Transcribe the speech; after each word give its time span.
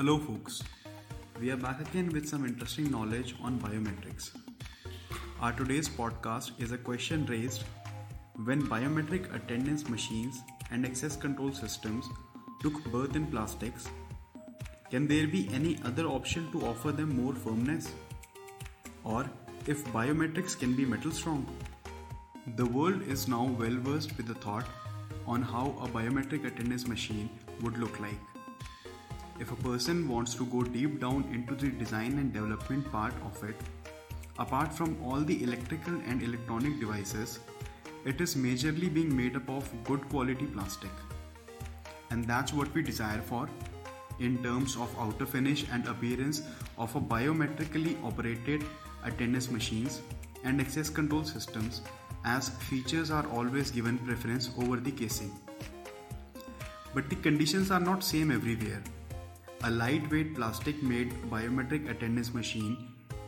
Hello, 0.00 0.16
folks. 0.16 0.62
We 1.38 1.50
are 1.50 1.58
back 1.58 1.78
again 1.78 2.08
with 2.08 2.26
some 2.26 2.46
interesting 2.46 2.90
knowledge 2.90 3.34
on 3.42 3.58
biometrics. 3.60 4.30
Our 5.42 5.52
today's 5.52 5.90
podcast 5.90 6.52
is 6.58 6.72
a 6.72 6.78
question 6.78 7.26
raised 7.26 7.64
when 8.46 8.62
biometric 8.62 9.26
attendance 9.34 9.90
machines 9.90 10.40
and 10.70 10.86
access 10.86 11.16
control 11.16 11.52
systems 11.52 12.06
took 12.62 12.82
birth 12.84 13.14
in 13.14 13.26
plastics. 13.26 13.90
Can 14.90 15.06
there 15.06 15.26
be 15.26 15.50
any 15.52 15.78
other 15.84 16.06
option 16.06 16.50
to 16.52 16.66
offer 16.66 16.92
them 16.92 17.22
more 17.22 17.34
firmness? 17.34 17.92
Or 19.04 19.30
if 19.66 19.84
biometrics 19.98 20.58
can 20.58 20.74
be 20.74 20.86
metal 20.86 21.10
strong? 21.10 21.46
The 22.56 22.64
world 22.64 23.02
is 23.02 23.28
now 23.28 23.44
well 23.44 23.76
versed 23.90 24.16
with 24.16 24.28
the 24.28 24.40
thought 24.46 24.64
on 25.26 25.42
how 25.42 25.74
a 25.82 25.88
biometric 25.88 26.46
attendance 26.46 26.88
machine 26.88 27.28
would 27.60 27.76
look 27.76 28.00
like. 28.00 28.39
If 29.40 29.50
a 29.52 29.56
person 29.56 30.06
wants 30.06 30.34
to 30.34 30.44
go 30.44 30.62
deep 30.62 31.00
down 31.00 31.24
into 31.32 31.54
the 31.54 31.70
design 31.70 32.18
and 32.18 32.30
development 32.30 32.92
part 32.92 33.14
of 33.24 33.42
it, 33.42 33.56
apart 34.38 34.70
from 34.70 34.98
all 35.02 35.20
the 35.20 35.42
electrical 35.42 35.94
and 36.06 36.22
electronic 36.22 36.78
devices, 36.78 37.38
it 38.04 38.20
is 38.20 38.34
majorly 38.34 38.92
being 38.92 39.16
made 39.16 39.36
up 39.36 39.48
of 39.48 39.72
good 39.84 40.06
quality 40.10 40.44
plastic. 40.44 40.90
And 42.10 42.26
that's 42.26 42.52
what 42.52 42.74
we 42.74 42.82
desire 42.82 43.22
for 43.22 43.48
in 44.18 44.42
terms 44.42 44.76
of 44.76 44.94
outer 44.98 45.24
finish 45.24 45.64
and 45.72 45.86
appearance 45.86 46.42
of 46.76 46.94
a 46.94 47.00
biometrically 47.00 47.96
operated 48.04 48.62
attendance 49.04 49.50
machines 49.50 50.02
and 50.44 50.60
access 50.60 50.90
control 50.90 51.24
systems 51.24 51.80
as 52.26 52.50
features 52.50 53.10
are 53.10 53.26
always 53.28 53.70
given 53.70 53.96
preference 53.98 54.50
over 54.58 54.76
the 54.76 54.90
casing. 54.90 55.32
But 56.92 57.08
the 57.08 57.16
conditions 57.16 57.70
are 57.70 57.80
not 57.80 58.04
same 58.04 58.30
everywhere. 58.30 58.82
A 59.62 59.70
lightweight 59.70 60.34
plastic 60.34 60.82
made 60.82 61.12
biometric 61.30 61.90
attendance 61.90 62.32
machine 62.32 62.78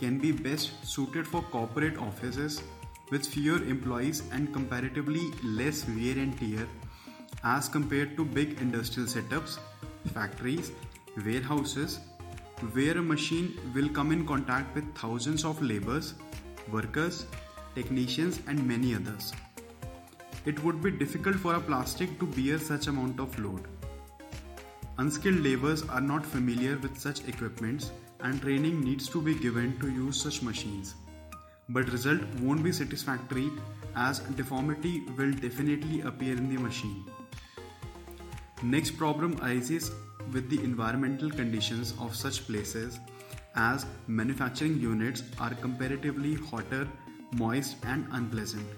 can 0.00 0.18
be 0.18 0.32
best 0.32 0.70
suited 0.82 1.26
for 1.26 1.42
corporate 1.42 1.98
offices 1.98 2.62
with 3.10 3.26
fewer 3.26 3.62
employees 3.64 4.22
and 4.32 4.50
comparatively 4.50 5.30
less 5.44 5.86
wear 5.88 6.16
and 6.16 6.38
tear 6.38 6.66
as 7.44 7.68
compared 7.68 8.16
to 8.16 8.24
big 8.24 8.58
industrial 8.62 9.06
setups, 9.06 9.58
factories, 10.14 10.72
warehouses, 11.22 12.00
where 12.72 12.96
a 12.96 13.02
machine 13.02 13.58
will 13.74 13.90
come 13.90 14.10
in 14.10 14.26
contact 14.26 14.74
with 14.74 14.94
thousands 14.94 15.44
of 15.44 15.60
laborers, 15.60 16.14
workers, 16.70 17.26
technicians, 17.74 18.40
and 18.46 18.66
many 18.66 18.94
others. 18.94 19.32
It 20.46 20.64
would 20.64 20.82
be 20.82 20.92
difficult 20.92 21.36
for 21.36 21.54
a 21.56 21.60
plastic 21.60 22.18
to 22.20 22.26
bear 22.26 22.58
such 22.58 22.86
amount 22.86 23.20
of 23.20 23.38
load. 23.38 23.68
Unskilled 25.02 25.40
laborers 25.40 25.82
are 25.88 26.00
not 26.00 26.24
familiar 26.24 26.78
with 26.78 26.96
such 26.96 27.26
equipments 27.26 27.90
and 28.20 28.40
training 28.40 28.80
needs 28.84 29.08
to 29.08 29.20
be 29.20 29.34
given 29.34 29.76
to 29.80 29.88
use 29.90 30.20
such 30.22 30.42
machines. 30.42 30.94
But 31.68 31.90
result 31.90 32.20
won't 32.40 32.62
be 32.62 32.70
satisfactory 32.70 33.50
as 33.96 34.20
deformity 34.40 35.00
will 35.18 35.32
definitely 35.32 36.02
appear 36.02 36.36
in 36.36 36.54
the 36.54 36.60
machine. 36.62 37.04
Next 38.62 38.92
problem 38.92 39.34
arises 39.42 39.90
with 40.32 40.48
the 40.48 40.62
environmental 40.62 41.30
conditions 41.30 41.94
of 41.98 42.14
such 42.14 42.46
places 42.46 43.00
as 43.56 43.86
manufacturing 44.06 44.78
units 44.78 45.24
are 45.40 45.54
comparatively 45.54 46.36
hotter, 46.36 46.86
moist 47.32 47.74
and 47.82 48.06
unpleasant. 48.12 48.68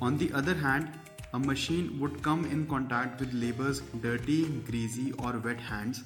On 0.00 0.16
the 0.16 0.32
other 0.32 0.54
hand, 0.54 0.88
a 1.34 1.38
machine 1.38 1.98
would 2.00 2.22
come 2.22 2.44
in 2.46 2.66
contact 2.66 3.20
with 3.20 3.32
labor's 3.32 3.80
dirty, 4.02 4.46
greasy 4.70 5.12
or 5.12 5.32
wet 5.38 5.60
hands 5.60 6.04